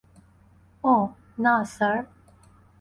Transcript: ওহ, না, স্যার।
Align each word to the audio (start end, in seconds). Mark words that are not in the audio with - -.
ওহ, 0.83 1.03
না, 1.43 1.53
স্যার। 1.75 1.97